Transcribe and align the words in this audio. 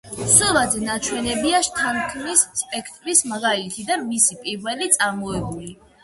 სურათზე 0.33 0.79
ნაჩვენებია 0.83 1.57
შთანთქმის 1.67 2.41
სპექტრის 2.61 3.21
მაგალითი 3.33 3.85
და 3.89 3.97
მისი 4.05 4.39
პირველი 4.47 4.89
წარმოებული. 4.97 5.69